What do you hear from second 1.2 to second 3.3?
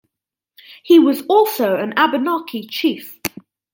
also an Abenaki chief.